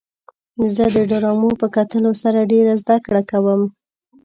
[0.75, 3.61] زه د ډرامو په کتلو سره ډېره زدهکړه کوم.